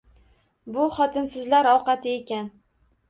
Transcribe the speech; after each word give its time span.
Bu 0.77 0.87
xotinsizlar 0.95 1.71
ovqati 1.75 2.17
ekan 2.23 2.49